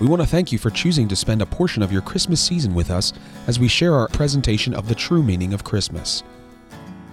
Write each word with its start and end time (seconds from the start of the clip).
We 0.00 0.08
want 0.08 0.22
to 0.22 0.28
thank 0.28 0.50
you 0.50 0.58
for 0.58 0.70
choosing 0.70 1.06
to 1.06 1.14
spend 1.14 1.40
a 1.40 1.46
portion 1.46 1.80
of 1.80 1.92
your 1.92 2.02
Christmas 2.02 2.40
season 2.40 2.74
with 2.74 2.90
us 2.90 3.12
as 3.46 3.60
we 3.60 3.68
share 3.68 3.94
our 3.94 4.08
presentation 4.08 4.74
of 4.74 4.88
the 4.88 4.94
true 4.94 5.22
meaning 5.22 5.54
of 5.54 5.62
Christmas. 5.62 6.24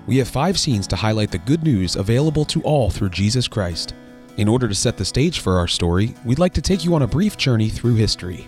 We 0.08 0.18
have 0.18 0.28
five 0.28 0.60
scenes 0.60 0.88
to 0.88 0.96
highlight 0.96 1.30
the 1.30 1.38
good 1.38 1.64
news 1.64 1.96
available 1.96 2.44
to 2.46 2.62
all 2.64 2.90
through 2.90 3.12
Jesus 3.12 3.48
Christ. 3.48 3.94
In 4.38 4.48
order 4.48 4.68
to 4.68 4.74
set 4.74 4.98
the 4.98 5.06
stage 5.06 5.42
for 5.42 5.60
our 5.60 5.68
story, 5.68 6.16
we'd 6.26 6.40
like 6.40 6.54
to 6.54 6.62
take 6.62 6.84
you 6.84 6.96
on 6.96 7.04
a 7.04 7.08
brief 7.08 7.38
journey 7.38 7.70
through 7.70 7.96
history. 7.96 8.48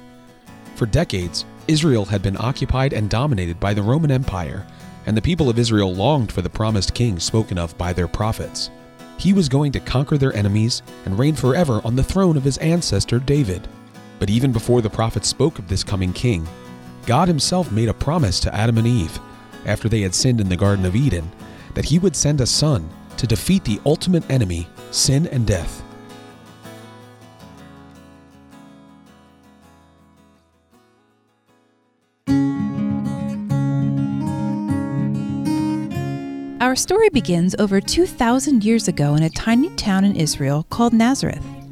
For 0.76 0.88
decades, 0.88 1.46
Israel 1.68 2.06
had 2.06 2.24
been 2.24 2.38
occupied 2.40 2.94
and 2.94 3.12
dominated 3.12 3.60
by 3.60 3.76
the 3.76 3.84
Roman 3.84 4.10
Empire, 4.10 4.66
and 5.06 5.16
the 5.16 5.22
people 5.22 5.48
of 5.48 5.60
Israel 5.60 5.94
longed 5.94 6.32
for 6.32 6.42
the 6.42 6.50
promised 6.50 6.96
king 6.96 7.20
spoken 7.20 7.60
of 7.60 7.78
by 7.78 7.94
their 7.94 8.08
prophets. 8.08 8.72
He 9.20 9.32
was 9.32 9.48
going 9.48 9.72
to 9.74 9.80
conquer 9.80 10.18
their 10.18 10.36
enemies 10.36 10.82
and 11.06 11.20
reign 11.20 11.36
forever 11.36 11.82
on 11.86 11.96
the 11.96 12.04
throne 12.04 12.36
of 12.36 12.44
his 12.44 12.58
ancestor 12.58 13.20
David. 13.20 13.68
But 14.20 14.30
even 14.30 14.52
before 14.52 14.82
the 14.82 14.90
prophets 14.90 15.28
spoke 15.28 15.60
of 15.60 15.68
this 15.68 15.84
coming 15.84 16.14
king, 16.14 16.48
God 17.06 17.28
himself 17.28 17.72
made 17.72 17.90
a 17.90 17.94
promise 17.94 18.40
to 18.42 18.56
Adam 18.56 18.78
and 18.78 18.88
Eve, 18.88 19.20
after 19.66 19.90
they 19.90 20.02
had 20.02 20.16
sinned 20.16 20.40
in 20.40 20.50
the 20.50 20.56
Garden 20.56 20.86
of 20.86 20.96
Eden, 20.96 21.32
that 21.74 21.86
he 21.86 22.00
would 22.00 22.16
send 22.16 22.40
a 22.42 22.46
son 22.46 22.90
to 23.18 23.28
defeat 23.28 23.64
the 23.64 23.80
ultimate 23.86 24.30
enemy, 24.30 24.68
sin 24.92 25.28
and 25.28 25.46
death. 25.46 25.84
Our 36.62 36.78
story 36.78 37.10
begins 37.10 37.56
over 37.60 37.82
2,000 37.82 38.64
years 38.64 38.88
ago 38.88 39.16
in 39.16 39.24
a 39.24 39.30
tiny 39.30 39.70
town 39.76 40.06
in 40.06 40.16
Israel 40.16 40.66
called 40.70 40.94
Nazareth. 40.94 41.63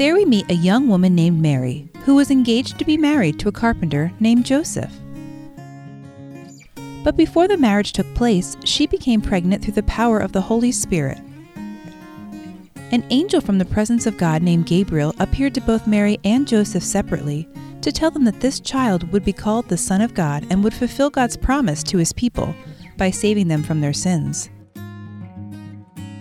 There 0.00 0.14
we 0.14 0.24
meet 0.24 0.50
a 0.50 0.54
young 0.54 0.88
woman 0.88 1.14
named 1.14 1.42
Mary, 1.42 1.86
who 2.06 2.14
was 2.14 2.30
engaged 2.30 2.78
to 2.78 2.86
be 2.86 2.96
married 2.96 3.38
to 3.38 3.48
a 3.48 3.52
carpenter 3.52 4.10
named 4.18 4.46
Joseph. 4.46 4.90
But 7.04 7.18
before 7.18 7.46
the 7.46 7.58
marriage 7.58 7.92
took 7.92 8.06
place, 8.14 8.56
she 8.64 8.86
became 8.86 9.20
pregnant 9.20 9.62
through 9.62 9.74
the 9.74 9.82
power 9.82 10.18
of 10.18 10.32
the 10.32 10.40
Holy 10.40 10.72
Spirit. 10.72 11.18
An 12.92 13.04
angel 13.10 13.42
from 13.42 13.58
the 13.58 13.66
presence 13.66 14.06
of 14.06 14.16
God 14.16 14.40
named 14.42 14.64
Gabriel 14.64 15.14
appeared 15.18 15.54
to 15.56 15.60
both 15.60 15.86
Mary 15.86 16.18
and 16.24 16.48
Joseph 16.48 16.82
separately 16.82 17.46
to 17.82 17.92
tell 17.92 18.10
them 18.10 18.24
that 18.24 18.40
this 18.40 18.58
child 18.58 19.12
would 19.12 19.22
be 19.22 19.34
called 19.34 19.68
the 19.68 19.76
Son 19.76 20.00
of 20.00 20.14
God 20.14 20.46
and 20.48 20.64
would 20.64 20.72
fulfill 20.72 21.10
God's 21.10 21.36
promise 21.36 21.82
to 21.82 21.98
his 21.98 22.14
people 22.14 22.54
by 22.96 23.10
saving 23.10 23.48
them 23.48 23.62
from 23.62 23.82
their 23.82 23.92
sins. 23.92 24.48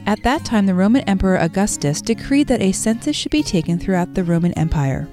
At 0.09 0.23
that 0.23 0.43
time, 0.43 0.65
the 0.65 0.73
Roman 0.73 1.02
Emperor 1.07 1.38
Augustus 1.38 2.02
decreed 2.02 2.47
that 2.47 2.63
a 2.63 2.71
census 2.71 3.15
should 3.15 3.29
be 3.29 3.43
taken 3.43 3.77
throughout 3.77 4.16
the 4.16 4.23
Roman 4.23 4.53
Empire. 4.53 5.07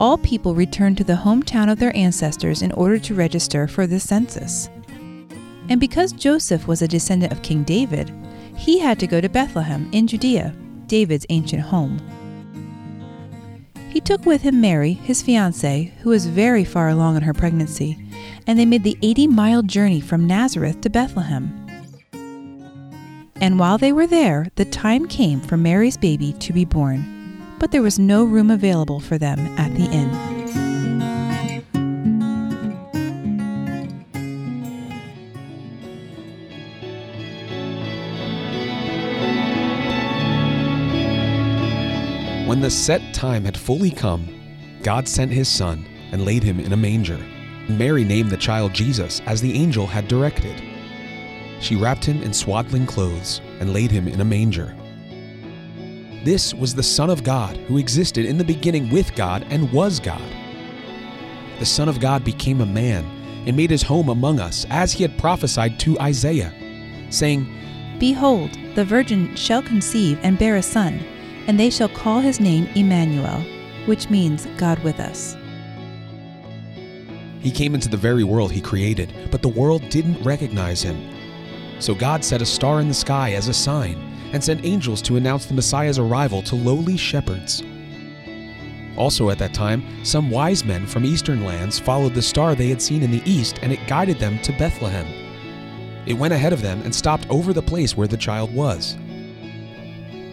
All 0.00 0.16
people 0.16 0.54
returned 0.54 0.96
to 0.96 1.04
the 1.04 1.12
hometown 1.12 1.70
of 1.70 1.78
their 1.78 1.94
ancestors 1.94 2.62
in 2.62 2.72
order 2.72 2.98
to 3.00 3.14
register 3.14 3.68
for 3.68 3.86
the 3.86 4.00
census. 4.00 4.70
And 5.68 5.78
because 5.78 6.12
Joseph 6.12 6.66
was 6.66 6.80
a 6.80 6.88
descendant 6.88 7.30
of 7.30 7.42
King 7.42 7.62
David, 7.62 8.10
he 8.56 8.78
had 8.78 8.98
to 9.00 9.06
go 9.06 9.20
to 9.20 9.28
Bethlehem 9.28 9.90
in 9.92 10.06
Judea, 10.06 10.56
David's 10.86 11.26
ancient 11.28 11.60
home. 11.60 11.98
He 13.90 14.00
took 14.00 14.24
with 14.24 14.40
him 14.40 14.62
Mary, 14.62 14.94
his 14.94 15.22
fiancée, 15.22 15.92
who 15.98 16.08
was 16.08 16.24
very 16.24 16.64
far 16.64 16.88
along 16.88 17.16
in 17.16 17.22
her 17.22 17.34
pregnancy, 17.34 17.98
and 18.46 18.58
they 18.58 18.64
made 18.64 18.82
the 18.82 18.96
80 19.02 19.26
mile 19.26 19.60
journey 19.60 20.00
from 20.00 20.26
Nazareth 20.26 20.80
to 20.80 20.88
Bethlehem. 20.88 21.67
And 23.40 23.58
while 23.58 23.78
they 23.78 23.92
were 23.92 24.06
there, 24.06 24.48
the 24.56 24.64
time 24.64 25.06
came 25.06 25.40
for 25.40 25.56
Mary's 25.56 25.96
baby 25.96 26.32
to 26.34 26.52
be 26.52 26.64
born, 26.64 27.56
but 27.60 27.70
there 27.70 27.82
was 27.82 27.98
no 27.98 28.24
room 28.24 28.50
available 28.50 28.98
for 28.98 29.16
them 29.16 29.38
at 29.58 29.72
the 29.76 29.84
inn. 29.84 30.38
When 42.48 42.60
the 42.60 42.70
set 42.70 43.14
time 43.14 43.44
had 43.44 43.56
fully 43.56 43.90
come, 43.90 44.26
God 44.82 45.06
sent 45.06 45.30
his 45.30 45.48
son 45.48 45.86
and 46.10 46.24
laid 46.24 46.42
him 46.42 46.58
in 46.58 46.72
a 46.72 46.76
manger. 46.76 47.18
Mary 47.68 48.02
named 48.02 48.30
the 48.30 48.36
child 48.36 48.72
Jesus 48.72 49.20
as 49.26 49.40
the 49.40 49.52
angel 49.52 49.86
had 49.86 50.08
directed. 50.08 50.60
She 51.60 51.76
wrapped 51.76 52.04
him 52.04 52.22
in 52.22 52.32
swaddling 52.32 52.86
clothes 52.86 53.40
and 53.60 53.72
laid 53.72 53.90
him 53.90 54.08
in 54.08 54.20
a 54.20 54.24
manger. 54.24 54.76
This 56.24 56.52
was 56.54 56.74
the 56.74 56.82
Son 56.82 57.10
of 57.10 57.24
God 57.24 57.56
who 57.56 57.78
existed 57.78 58.24
in 58.24 58.38
the 58.38 58.44
beginning 58.44 58.90
with 58.90 59.14
God 59.14 59.46
and 59.50 59.72
was 59.72 60.00
God. 60.00 60.22
The 61.58 61.66
Son 61.66 61.88
of 61.88 62.00
God 62.00 62.24
became 62.24 62.60
a 62.60 62.66
man 62.66 63.04
and 63.46 63.56
made 63.56 63.70
his 63.70 63.82
home 63.82 64.08
among 64.08 64.40
us 64.40 64.66
as 64.70 64.92
he 64.92 65.02
had 65.02 65.18
prophesied 65.18 65.80
to 65.80 65.98
Isaiah, 66.00 66.52
saying, 67.10 67.46
Behold, 67.98 68.50
the 68.74 68.84
virgin 68.84 69.34
shall 69.34 69.62
conceive 69.62 70.18
and 70.22 70.38
bear 70.38 70.56
a 70.56 70.62
son, 70.62 71.00
and 71.46 71.58
they 71.58 71.70
shall 71.70 71.88
call 71.88 72.20
his 72.20 72.40
name 72.40 72.68
Emmanuel, 72.74 73.42
which 73.86 74.10
means 74.10 74.46
God 74.56 74.78
with 74.84 75.00
us. 75.00 75.36
He 77.40 77.50
came 77.50 77.74
into 77.74 77.88
the 77.88 77.96
very 77.96 78.24
world 78.24 78.52
he 78.52 78.60
created, 78.60 79.12
but 79.30 79.42
the 79.42 79.48
world 79.48 79.88
didn't 79.88 80.22
recognize 80.22 80.82
him. 80.82 81.17
So 81.78 81.94
God 81.94 82.24
set 82.24 82.42
a 82.42 82.46
star 82.46 82.80
in 82.80 82.88
the 82.88 82.94
sky 82.94 83.32
as 83.32 83.48
a 83.48 83.54
sign 83.54 83.96
and 84.32 84.42
sent 84.42 84.64
angels 84.64 85.00
to 85.02 85.16
announce 85.16 85.46
the 85.46 85.54
Messiah's 85.54 85.98
arrival 85.98 86.42
to 86.42 86.54
lowly 86.54 86.96
shepherds. 86.96 87.62
Also 88.96 89.30
at 89.30 89.38
that 89.38 89.54
time, 89.54 90.04
some 90.04 90.28
wise 90.28 90.64
men 90.64 90.86
from 90.86 91.04
eastern 91.04 91.44
lands 91.44 91.78
followed 91.78 92.14
the 92.14 92.22
star 92.22 92.54
they 92.54 92.68
had 92.68 92.82
seen 92.82 93.02
in 93.02 93.12
the 93.12 93.22
east, 93.24 93.60
and 93.62 93.72
it 93.72 93.86
guided 93.86 94.18
them 94.18 94.40
to 94.42 94.52
Bethlehem. 94.52 95.06
It 96.04 96.14
went 96.14 96.34
ahead 96.34 96.52
of 96.52 96.62
them 96.62 96.82
and 96.82 96.92
stopped 96.92 97.28
over 97.30 97.52
the 97.52 97.62
place 97.62 97.96
where 97.96 98.08
the 98.08 98.16
child 98.16 98.52
was. 98.52 98.96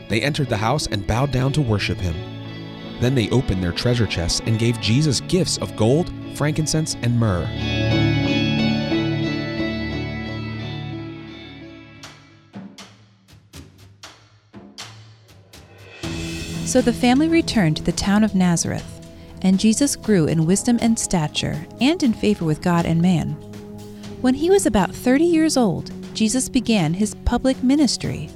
They 0.09 0.21
entered 0.21 0.49
the 0.49 0.57
house 0.57 0.87
and 0.87 1.05
bowed 1.05 1.31
down 1.31 1.53
to 1.53 1.61
worship 1.61 1.99
him. 1.99 2.15
Then 3.01 3.13
they 3.13 3.29
opened 3.29 3.63
their 3.63 3.71
treasure 3.71 4.07
chests 4.07 4.41
and 4.45 4.57
gave 4.57 4.79
Jesus 4.81 5.21
gifts 5.21 5.57
of 5.59 5.75
gold, 5.75 6.11
frankincense, 6.35 6.95
and 7.01 7.19
myrrh. 7.19 7.84
So 16.75 16.81
the 16.81 16.91
family 16.91 17.29
returned 17.29 17.77
to 17.77 17.83
the 17.83 17.93
town 17.93 18.21
of 18.21 18.35
Nazareth, 18.35 18.99
and 19.43 19.57
Jesus 19.57 19.95
grew 19.95 20.25
in 20.25 20.45
wisdom 20.45 20.77
and 20.81 20.99
stature, 20.99 21.65
and 21.79 22.03
in 22.03 22.11
favor 22.11 22.43
with 22.43 22.61
God 22.61 22.85
and 22.85 23.01
man. 23.01 23.29
When 24.19 24.33
he 24.33 24.49
was 24.49 24.65
about 24.65 24.93
30 24.93 25.23
years 25.23 25.55
old, 25.55 25.89
Jesus 26.13 26.49
began 26.49 26.93
his 26.93 27.15
public 27.23 27.63
ministry. 27.63 28.29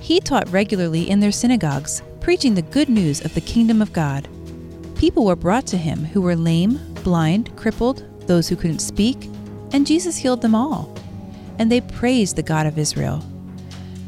He 0.00 0.18
taught 0.18 0.48
regularly 0.48 1.10
in 1.10 1.20
their 1.20 1.30
synagogues, 1.30 2.00
preaching 2.22 2.54
the 2.54 2.62
good 2.62 2.88
news 2.88 3.22
of 3.22 3.34
the 3.34 3.42
kingdom 3.42 3.82
of 3.82 3.92
God. 3.92 4.26
People 4.96 5.26
were 5.26 5.36
brought 5.36 5.66
to 5.66 5.76
him 5.76 6.06
who 6.06 6.22
were 6.22 6.36
lame, 6.36 6.80
blind, 7.04 7.54
crippled, 7.54 8.02
those 8.26 8.48
who 8.48 8.56
couldn't 8.56 8.78
speak, 8.78 9.26
and 9.74 9.86
Jesus 9.86 10.16
healed 10.16 10.40
them 10.40 10.54
all. 10.54 10.96
And 11.58 11.70
they 11.70 11.82
praised 11.82 12.36
the 12.36 12.42
God 12.42 12.64
of 12.64 12.78
Israel. 12.78 13.22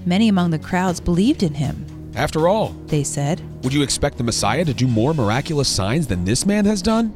Many 0.07 0.29
among 0.29 0.49
the 0.49 0.59
crowds 0.59 0.99
believed 0.99 1.43
in 1.43 1.53
him. 1.53 1.85
After 2.17 2.49
all, 2.49 2.71
They 2.87 3.05
said, 3.05 3.41
would 3.63 3.75
you 3.75 3.83
expect 3.83 4.17
the 4.17 4.25
Messiah 4.25 4.65
to 4.65 4.73
do 4.73 4.87
more 4.87 5.13
miraculous 5.13 5.69
signs 5.69 6.07
than 6.07 6.25
this 6.25 6.47
man 6.47 6.65
has 6.65 6.81
done? 6.81 7.15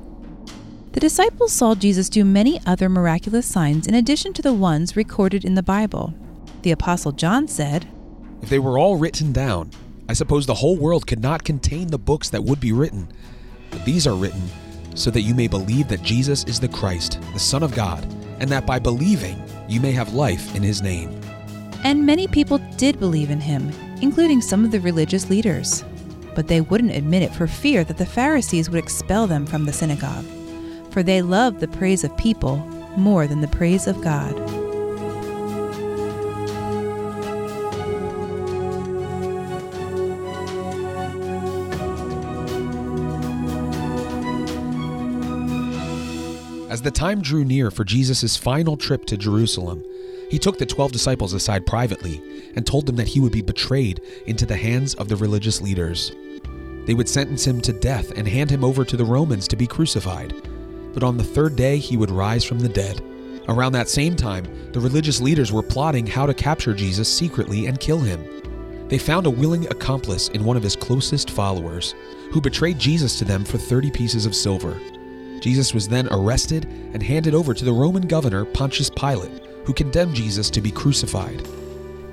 The 0.92 1.00
disciples 1.00 1.52
saw 1.52 1.74
Jesus 1.74 2.08
do 2.08 2.24
many 2.24 2.60
other 2.66 2.88
miraculous 2.88 3.46
signs 3.46 3.86
in 3.86 3.94
addition 3.94 4.32
to 4.34 4.42
the 4.42 4.52
ones 4.52 4.94
recorded 4.94 5.44
in 5.44 5.54
the 5.54 5.62
Bible. 5.62 6.14
The 6.62 6.70
Apostle 6.70 7.12
John 7.12 7.48
said, 7.48 7.88
If 8.42 8.48
they 8.48 8.58
were 8.58 8.78
all 8.78 8.96
written 8.96 9.32
down, 9.32 9.70
I 10.08 10.12
suppose 10.12 10.46
the 10.46 10.54
whole 10.54 10.76
world 10.76 11.06
could 11.06 11.20
not 11.20 11.44
contain 11.44 11.88
the 11.88 11.98
books 11.98 12.28
that 12.30 12.44
would 12.44 12.60
be 12.60 12.72
written. 12.72 13.08
But 13.70 13.84
these 13.84 14.06
are 14.06 14.14
written 14.14 14.42
so 14.94 15.10
that 15.10 15.22
you 15.22 15.34
may 15.34 15.48
believe 15.48 15.88
that 15.88 16.02
Jesus 16.02 16.44
is 16.44 16.60
the 16.60 16.68
Christ, 16.68 17.18
the 17.32 17.40
Son 17.40 17.62
of 17.62 17.74
God, 17.74 18.04
and 18.38 18.48
that 18.50 18.66
by 18.66 18.78
believing 18.78 19.42
you 19.68 19.80
may 19.80 19.92
have 19.92 20.14
life 20.14 20.54
in 20.54 20.62
his 20.62 20.82
name. 20.82 21.20
And 21.84 22.04
many 22.04 22.28
people 22.28 22.58
did 22.76 23.00
believe 23.00 23.30
in 23.30 23.40
him, 23.40 23.72
including 24.00 24.40
some 24.40 24.64
of 24.64 24.70
the 24.70 24.80
religious 24.80 25.28
leaders. 25.28 25.84
But 26.34 26.48
they 26.48 26.60
wouldn't 26.60 26.96
admit 26.96 27.22
it 27.22 27.32
for 27.32 27.46
fear 27.46 27.84
that 27.84 27.96
the 27.96 28.04
Pharisees 28.04 28.68
would 28.68 28.82
expel 28.82 29.26
them 29.26 29.46
from 29.46 29.64
the 29.64 29.72
synagogue, 29.72 30.24
for 30.90 31.02
they 31.02 31.22
loved 31.22 31.60
the 31.60 31.68
praise 31.68 32.02
of 32.02 32.16
people 32.16 32.56
more 32.96 33.26
than 33.26 33.40
the 33.40 33.48
praise 33.48 33.86
of 33.86 34.00
God. 34.02 34.38
As 46.70 46.82
the 46.82 46.90
time 46.90 47.22
drew 47.22 47.44
near 47.44 47.70
for 47.70 47.84
Jesus' 47.84 48.36
final 48.36 48.76
trip 48.76 49.04
to 49.06 49.16
Jerusalem, 49.16 49.84
he 50.28 50.40
took 50.40 50.58
the 50.58 50.66
twelve 50.66 50.90
disciples 50.90 51.32
aside 51.32 51.66
privately 51.66 52.20
and 52.56 52.66
told 52.66 52.86
them 52.86 52.96
that 52.96 53.06
he 53.06 53.20
would 53.20 53.30
be 53.30 53.42
betrayed 53.42 54.00
into 54.26 54.44
the 54.44 54.56
hands 54.56 54.94
of 54.94 55.08
the 55.08 55.14
religious 55.14 55.60
leaders. 55.60 56.10
They 56.86 56.94
would 56.94 57.08
sentence 57.08 57.46
him 57.46 57.60
to 57.62 57.72
death 57.72 58.12
and 58.16 58.28
hand 58.28 58.50
him 58.50 58.64
over 58.64 58.84
to 58.84 58.96
the 58.96 59.04
Romans 59.04 59.48
to 59.48 59.56
be 59.56 59.66
crucified. 59.66 60.34
But 60.92 61.02
on 61.02 61.16
the 61.16 61.24
third 61.24 61.56
day, 61.56 61.78
he 61.78 61.96
would 61.96 62.10
rise 62.10 62.44
from 62.44 62.60
the 62.60 62.68
dead. 62.68 63.02
Around 63.48 63.72
that 63.72 63.88
same 63.88 64.16
time, 64.16 64.46
the 64.72 64.80
religious 64.80 65.20
leaders 65.20 65.52
were 65.52 65.62
plotting 65.62 66.06
how 66.06 66.26
to 66.26 66.34
capture 66.34 66.74
Jesus 66.74 67.12
secretly 67.12 67.66
and 67.66 67.80
kill 67.80 68.00
him. 68.00 68.22
They 68.88 68.98
found 68.98 69.26
a 69.26 69.30
willing 69.30 69.66
accomplice 69.68 70.28
in 70.28 70.44
one 70.44 70.56
of 70.56 70.62
his 70.62 70.76
closest 70.76 71.30
followers, 71.30 71.94
who 72.30 72.40
betrayed 72.40 72.78
Jesus 72.78 73.18
to 73.18 73.24
them 73.24 73.44
for 73.44 73.58
30 73.58 73.90
pieces 73.90 74.26
of 74.26 74.34
silver. 74.34 74.78
Jesus 75.40 75.74
was 75.74 75.88
then 75.88 76.08
arrested 76.10 76.64
and 76.64 77.02
handed 77.02 77.34
over 77.34 77.52
to 77.54 77.64
the 77.64 77.72
Roman 77.72 78.06
governor 78.06 78.44
Pontius 78.44 78.90
Pilate, 78.90 79.44
who 79.64 79.74
condemned 79.74 80.14
Jesus 80.14 80.48
to 80.50 80.60
be 80.60 80.70
crucified. 80.70 81.46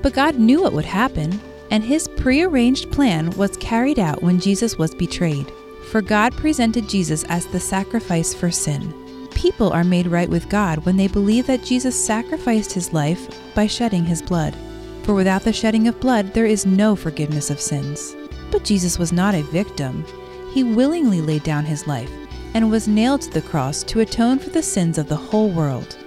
But 0.02 0.14
God 0.14 0.36
knew 0.36 0.62
what 0.62 0.74
would 0.74 0.86
happen, 0.86 1.40
and 1.72 1.84
his 1.84 2.08
prearranged 2.08 2.92
plan 2.92 3.32
was 3.32 3.58
carried 3.58 3.98
out 3.98 4.22
when 4.22 4.40
Jesus 4.40 4.78
was 4.78 4.94
betrayed. 4.94 5.52
For 5.90 6.02
God 6.02 6.34
presented 6.34 6.88
Jesus 6.88 7.24
as 7.26 7.48
the 7.48 7.60
sacrifice 7.60 8.34
for 8.34 8.52
sin. 8.52 8.94
People 9.34 9.72
are 9.72 9.84
made 9.84 10.08
right 10.08 10.30
with 10.30 10.50
God 10.50 10.86
when 10.86 10.98
they 10.98 11.08
believe 11.08 11.48
that 11.48 11.64
Jesus 11.64 11.96
sacrificed 11.96 12.72
his 12.72 12.94
life 12.94 13.28
by 13.56 13.66
shedding 13.66 14.06
his 14.06 14.22
blood. 14.22 14.56
For 15.04 15.14
without 15.16 15.42
the 15.42 15.54
shedding 15.54 15.88
of 15.88 16.00
blood, 16.00 16.34
there 16.34 16.46
is 16.46 16.66
no 16.66 16.96
forgiveness 16.96 17.50
of 17.50 17.60
sins. 17.60 18.16
But 18.52 18.64
Jesus 18.64 19.00
was 19.00 19.12
not 19.12 19.34
a 19.34 19.42
victim. 19.44 20.06
He 20.54 20.64
willingly 20.64 21.22
laid 21.22 21.44
down 21.44 21.66
his 21.66 21.88
life 21.88 22.12
and 22.54 22.70
was 22.70 22.88
nailed 22.88 23.22
to 23.22 23.32
the 23.32 23.42
cross 23.42 23.82
to 23.84 24.02
atone 24.02 24.38
for 24.38 24.50
the 24.50 24.62
sins 24.62 24.98
of 24.98 25.08
the 25.08 25.16
whole 25.16 25.50
world. 25.50 25.98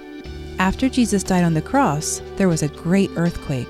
After 0.59 0.87
Jesus 0.87 1.23
died 1.23 1.43
on 1.43 1.53
the 1.53 1.61
cross, 1.61 2.21
there 2.37 2.47
was 2.47 2.63
a 2.63 2.69
great 2.69 3.09
earthquake. 3.15 3.67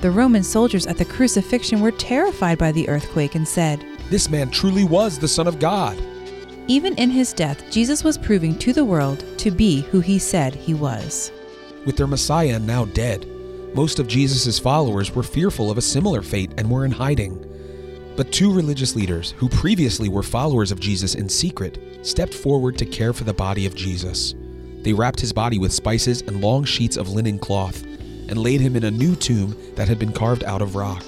The 0.00 0.10
Roman 0.10 0.42
soldiers 0.42 0.86
at 0.86 0.96
the 0.96 1.04
crucifixion 1.04 1.80
were 1.80 1.90
terrified 1.90 2.56
by 2.56 2.72
the 2.72 2.88
earthquake 2.88 3.34
and 3.34 3.46
said, 3.46 3.84
This 4.08 4.30
man 4.30 4.50
truly 4.50 4.84
was 4.84 5.18
the 5.18 5.28
Son 5.28 5.46
of 5.46 5.58
God. 5.58 6.00
Even 6.68 6.94
in 6.94 7.10
his 7.10 7.34
death, 7.34 7.62
Jesus 7.70 8.02
was 8.02 8.16
proving 8.16 8.58
to 8.60 8.72
the 8.72 8.84
world 8.84 9.24
to 9.36 9.50
be 9.50 9.82
who 9.82 10.00
he 10.00 10.18
said 10.18 10.54
he 10.54 10.72
was. 10.72 11.30
With 11.84 11.98
their 11.98 12.06
Messiah 12.06 12.58
now 12.58 12.86
dead, 12.86 13.26
most 13.74 13.98
of 13.98 14.08
Jesus' 14.08 14.58
followers 14.58 15.14
were 15.14 15.22
fearful 15.22 15.70
of 15.70 15.76
a 15.76 15.82
similar 15.82 16.22
fate 16.22 16.52
and 16.56 16.70
were 16.70 16.86
in 16.86 16.92
hiding. 16.92 17.46
But 18.16 18.32
two 18.32 18.52
religious 18.52 18.96
leaders, 18.96 19.32
who 19.32 19.50
previously 19.50 20.08
were 20.08 20.22
followers 20.22 20.72
of 20.72 20.80
Jesus 20.80 21.14
in 21.14 21.28
secret, 21.28 21.78
stepped 22.06 22.34
forward 22.34 22.78
to 22.78 22.86
care 22.86 23.12
for 23.12 23.24
the 23.24 23.34
body 23.34 23.66
of 23.66 23.74
Jesus. 23.74 24.34
They 24.80 24.94
wrapped 24.94 25.20
his 25.20 25.34
body 25.34 25.58
with 25.58 25.74
spices 25.74 26.22
and 26.22 26.40
long 26.40 26.64
sheets 26.64 26.96
of 26.96 27.10
linen 27.10 27.38
cloth, 27.38 27.84
and 28.30 28.38
laid 28.38 28.60
him 28.60 28.76
in 28.76 28.84
a 28.84 28.90
new 28.90 29.14
tomb 29.14 29.54
that 29.74 29.88
had 29.88 29.98
been 29.98 30.12
carved 30.12 30.44
out 30.44 30.62
of 30.62 30.76
rock. 30.76 31.04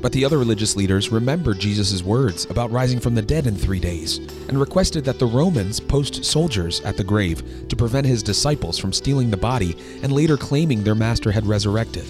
But 0.00 0.12
the 0.12 0.24
other 0.24 0.38
religious 0.38 0.76
leaders 0.76 1.10
remembered 1.10 1.58
Jesus' 1.58 2.04
words 2.04 2.46
about 2.48 2.70
rising 2.70 3.00
from 3.00 3.16
the 3.16 3.22
dead 3.22 3.48
in 3.48 3.56
three 3.56 3.80
days 3.80 4.18
and 4.48 4.60
requested 4.60 5.04
that 5.04 5.18
the 5.18 5.26
Romans 5.26 5.80
post 5.80 6.24
soldiers 6.24 6.80
at 6.82 6.96
the 6.96 7.02
grave 7.02 7.68
to 7.68 7.76
prevent 7.76 8.06
his 8.06 8.22
disciples 8.22 8.78
from 8.78 8.92
stealing 8.92 9.28
the 9.28 9.36
body 9.36 9.76
and 10.02 10.12
later 10.12 10.36
claiming 10.36 10.84
their 10.84 10.94
master 10.94 11.32
had 11.32 11.46
resurrected. 11.46 12.04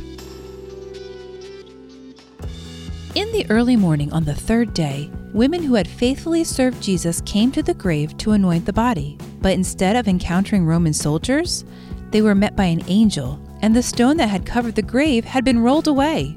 In 3.14 3.32
the 3.32 3.46
early 3.48 3.74
morning 3.74 4.12
on 4.12 4.24
the 4.24 4.34
third 4.34 4.74
day, 4.74 5.10
women 5.32 5.62
who 5.62 5.74
had 5.74 5.88
faithfully 5.88 6.44
served 6.44 6.82
Jesus 6.82 7.22
came 7.22 7.50
to 7.52 7.62
the 7.62 7.74
grave 7.74 8.16
to 8.18 8.32
anoint 8.32 8.66
the 8.66 8.72
body. 8.72 9.16
But 9.40 9.52
instead 9.52 9.96
of 9.96 10.08
encountering 10.08 10.66
Roman 10.66 10.92
soldiers, 10.92 11.64
they 12.10 12.22
were 12.22 12.34
met 12.34 12.56
by 12.56 12.64
an 12.64 12.82
angel, 12.88 13.40
and 13.62 13.74
the 13.74 13.82
stone 13.82 14.16
that 14.16 14.28
had 14.28 14.46
covered 14.46 14.74
the 14.74 14.82
grave 14.82 15.24
had 15.24 15.44
been 15.44 15.58
rolled 15.58 15.88
away. 15.88 16.36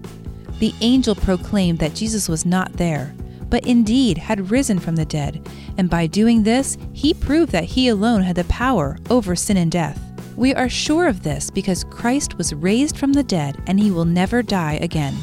The 0.60 0.74
angel 0.82 1.16
proclaimed 1.16 1.80
that 1.80 1.96
Jesus 1.96 2.30
was 2.30 2.46
not 2.46 2.74
there, 2.74 3.16
but 3.50 3.66
indeed 3.66 4.18
had 4.18 4.52
risen 4.52 4.80
from 4.80 4.96
the 4.96 5.06
dead, 5.06 5.48
and 5.78 5.90
by 5.90 6.08
doing 6.08 6.44
this, 6.44 6.78
he 6.94 7.14
proved 7.14 7.52
that 7.52 7.66
he 7.66 7.88
alone 7.88 8.22
had 8.22 8.36
the 8.36 8.44
power 8.46 8.98
over 9.10 9.36
sin 9.36 9.58
and 9.58 9.72
death. 9.72 10.00
We 10.38 10.54
are 10.56 10.70
sure 10.70 11.08
of 11.08 11.24
this 11.24 11.50
because 11.50 11.84
Christ 11.84 12.38
was 12.38 12.54
raised 12.54 12.98
from 12.98 13.14
the 13.14 13.24
dead 13.24 13.62
and 13.68 13.80
he 13.80 13.92
will 13.92 14.06
never 14.06 14.42
die 14.42 14.80
again. 14.82 15.16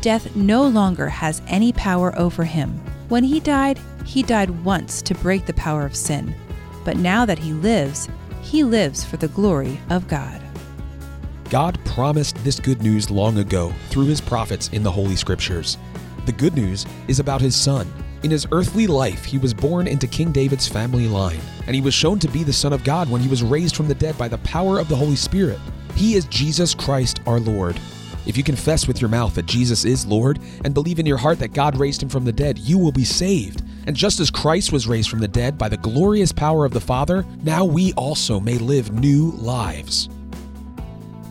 Death 0.00 0.34
no 0.34 0.64
longer 0.66 1.08
has 1.08 1.40
any 1.46 1.72
power 1.72 2.16
over 2.18 2.44
him. 2.44 2.70
When 3.08 3.24
he 3.24 3.40
died, 3.40 3.78
he 4.04 4.22
died 4.22 4.64
once 4.64 5.02
to 5.02 5.14
break 5.14 5.46
the 5.46 5.54
power 5.54 5.84
of 5.84 5.96
sin. 5.96 6.34
But 6.84 6.96
now 6.96 7.24
that 7.24 7.38
he 7.38 7.52
lives, 7.52 8.08
he 8.46 8.62
lives 8.62 9.04
for 9.04 9.16
the 9.16 9.28
glory 9.28 9.80
of 9.90 10.06
God. 10.06 10.40
God 11.50 11.78
promised 11.84 12.36
this 12.44 12.60
good 12.60 12.80
news 12.80 13.10
long 13.10 13.38
ago 13.38 13.72
through 13.88 14.06
his 14.06 14.20
prophets 14.20 14.68
in 14.68 14.84
the 14.84 14.90
Holy 14.90 15.16
Scriptures. 15.16 15.76
The 16.26 16.32
good 16.32 16.54
news 16.54 16.86
is 17.08 17.18
about 17.18 17.40
his 17.40 17.56
son. 17.56 17.92
In 18.22 18.30
his 18.30 18.46
earthly 18.52 18.86
life, 18.86 19.24
he 19.24 19.36
was 19.36 19.52
born 19.52 19.88
into 19.88 20.06
King 20.06 20.30
David's 20.30 20.68
family 20.68 21.08
line, 21.08 21.40
and 21.66 21.74
he 21.74 21.80
was 21.80 21.92
shown 21.92 22.20
to 22.20 22.28
be 22.28 22.44
the 22.44 22.52
Son 22.52 22.72
of 22.72 22.84
God 22.84 23.10
when 23.10 23.20
he 23.20 23.28
was 23.28 23.42
raised 23.42 23.76
from 23.76 23.88
the 23.88 23.94
dead 23.94 24.16
by 24.16 24.28
the 24.28 24.38
power 24.38 24.78
of 24.78 24.88
the 24.88 24.96
Holy 24.96 25.16
Spirit. 25.16 25.58
He 25.96 26.14
is 26.14 26.24
Jesus 26.26 26.72
Christ 26.72 27.20
our 27.26 27.40
Lord. 27.40 27.78
If 28.26 28.36
you 28.36 28.44
confess 28.44 28.86
with 28.86 29.00
your 29.00 29.10
mouth 29.10 29.34
that 29.34 29.46
Jesus 29.46 29.84
is 29.84 30.06
Lord 30.06 30.38
and 30.64 30.72
believe 30.72 31.00
in 31.00 31.06
your 31.06 31.16
heart 31.16 31.40
that 31.40 31.52
God 31.52 31.76
raised 31.76 32.02
him 32.02 32.08
from 32.08 32.24
the 32.24 32.32
dead, 32.32 32.58
you 32.58 32.78
will 32.78 32.92
be 32.92 33.04
saved. 33.04 33.62
And 33.86 33.94
just 33.94 34.18
as 34.18 34.30
Christ 34.30 34.72
was 34.72 34.86
raised 34.86 35.08
from 35.08 35.20
the 35.20 35.28
dead 35.28 35.56
by 35.56 35.68
the 35.68 35.76
glorious 35.76 36.32
power 36.32 36.64
of 36.64 36.72
the 36.72 36.80
Father, 36.80 37.24
now 37.42 37.64
we 37.64 37.92
also 37.92 38.40
may 38.40 38.58
live 38.58 38.92
new 38.92 39.30
lives. 39.32 40.08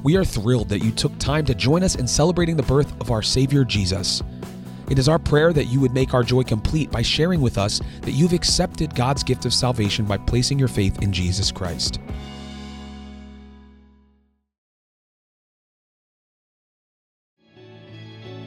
We 0.04 0.16
are 0.16 0.24
thrilled 0.24 0.70
that 0.70 0.84
you 0.84 0.92
took 0.92 1.18
time 1.18 1.46
to 1.46 1.56
join 1.56 1.84
us 1.84 1.96
in 1.96 2.08
celebrating 2.08 2.56
the 2.56 2.64
birth 2.64 2.94
of 3.02 3.12
our 3.12 3.22
Savior 3.22 3.66
Jesus. 3.66 4.22
It 4.90 5.00
is 5.00 5.10
our 5.10 5.18
prayer 5.18 5.52
that 5.52 5.66
you 5.66 5.80
would 5.80 5.94
make 5.94 6.14
our 6.14 6.24
joy 6.24 6.44
complete 6.44 6.92
by 6.92 7.02
sharing 7.02 7.42
with 7.42 7.58
us 7.58 7.82
that 8.02 8.12
you've 8.12 8.34
accepted 8.34 8.96
God's 8.96 9.24
gift 9.24 9.46
of 9.46 9.54
salvation 9.54 10.06
by 10.06 10.18
placing 10.18 10.60
your 10.60 10.68
faith 10.68 11.02
in 11.02 11.12
Jesus 11.12 11.52
Christ. 11.52 12.00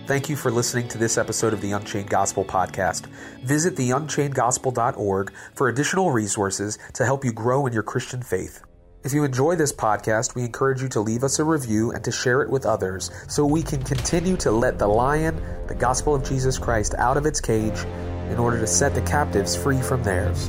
Thank 0.09 0.31
you 0.31 0.37
for 0.37 0.51
listening 0.51 0.89
to 0.89 0.97
this 0.97 1.19
episode 1.19 1.53
of 1.53 1.61
the 1.61 1.73
Unchained 1.73 2.09
Gospel 2.09 2.43
podcast. 2.43 3.05
Visit 3.43 3.75
theunchainedgospel.org 3.75 5.33
for 5.53 5.69
additional 5.69 6.13
resources 6.13 6.79
to 6.95 7.05
help 7.05 7.27
you 7.27 7.33
grow 7.35 7.67
in 7.67 7.75
your 7.75 7.83
Christian 7.83 8.23
faith. 8.23 8.63
If 9.05 9.13
you 9.13 9.23
enjoy 9.25 9.57
this 9.57 9.71
podcast, 9.71 10.35
we 10.35 10.45
encourage 10.45 10.81
you 10.81 10.89
to 10.89 11.01
leave 11.03 11.25
us 11.25 11.39
a 11.39 11.45
review 11.45 11.91
and 11.91 12.03
to 12.05 12.11
share 12.11 12.41
it 12.41 12.49
with 12.49 12.65
others 12.65 13.11
so 13.29 13.45
we 13.45 13.63
can 13.63 13.83
continue 13.83 14.39
to 14.39 14.51
let 14.51 14.79
the 14.79 14.89
lion, 14.89 15.43
the 15.67 15.75
gospel 15.75 16.15
of 16.15 16.25
Jesus 16.25 16.57
Christ, 16.57 16.95
out 16.97 17.19
of 17.19 17.27
its 17.27 17.43
cage 17.43 17.79
in 18.31 18.39
order 18.39 18.59
to 18.59 18.67
set 18.67 18.95
the 18.95 19.03
captives 19.03 19.55
free 19.55 19.83
from 19.83 20.03
theirs. 20.03 20.49